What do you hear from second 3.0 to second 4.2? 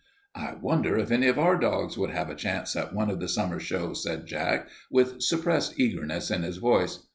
of the summer shows,"